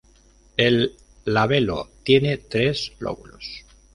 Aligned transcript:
El 0.57 0.95
labelo 1.25 1.87
tiene 2.03 2.37
tres 2.37 2.91
lóbulos. 2.97 3.63